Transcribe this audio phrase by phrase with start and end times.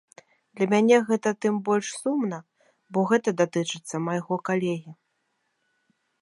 [0.59, 2.39] Для мяне гэта тым больш сумна,
[2.95, 4.91] бо гэта датычыць майго калегі.